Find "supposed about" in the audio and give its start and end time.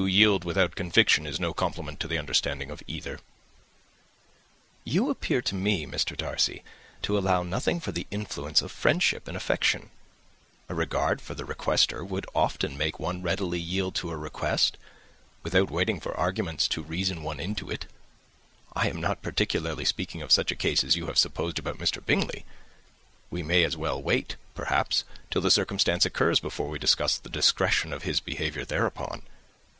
21.18-21.76